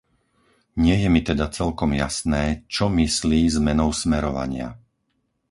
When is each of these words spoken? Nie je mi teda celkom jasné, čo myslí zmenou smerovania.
Nie 0.85 0.95
je 1.01 1.09
mi 1.13 1.21
teda 1.29 1.45
celkom 1.57 1.91
jasné, 2.03 2.43
čo 2.75 2.85
myslí 2.99 3.41
zmenou 3.57 3.89
smerovania. 4.01 4.67